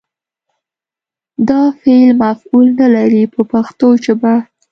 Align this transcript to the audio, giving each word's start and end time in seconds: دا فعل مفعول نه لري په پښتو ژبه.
دا 1.49 1.61
فعل 1.79 2.07
مفعول 2.23 2.67
نه 2.79 2.87
لري 2.95 3.23
په 3.33 3.41
پښتو 3.51 3.87
ژبه. 4.03 4.33